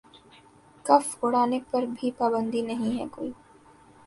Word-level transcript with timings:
کف 0.85 1.05
اُڑانے 1.21 1.59
پہ 1.69 1.79
بھی 1.95 2.11
پابندی 2.17 2.61
نہیں 2.69 2.99
ہے 2.99 3.05
کوئی 3.11 3.31